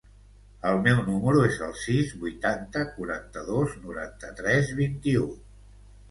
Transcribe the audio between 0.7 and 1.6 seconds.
meu número es